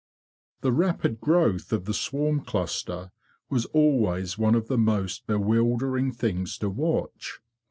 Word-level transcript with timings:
The 0.61 0.71
rapid 0.71 1.21
growth 1.21 1.71
of 1.71 1.85
the 1.85 1.93
swarm 1.93 2.41
cluster 2.43 3.11
was 3.51 3.67
always 3.67 4.35
one 4.35 4.55
of 4.55 4.67
the 4.67 4.79
most 4.79 5.27
bewildering 5.27 6.11
things 6.11 6.57
to 6.57 6.71
watch. 6.71 7.39